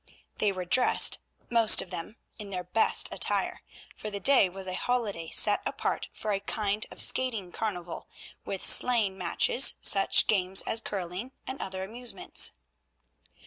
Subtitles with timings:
[0.39, 1.19] They were dressed,
[1.51, 3.61] most of them, in their best attire,
[3.95, 8.07] for the day was a holiday set apart for a kind of skating carnival,
[8.43, 12.53] with sleighing matches, such games as curling, and other amusements.